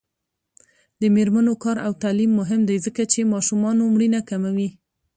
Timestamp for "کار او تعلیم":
1.63-2.31